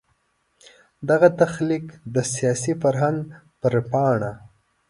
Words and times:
دغه 1.09 1.27
تخلیق 1.41 1.85
د 2.13 2.15
سیاسي 2.33 2.73
فرهنګ 2.81 3.17
پر 3.61 3.73
پاڼه. 3.91 4.31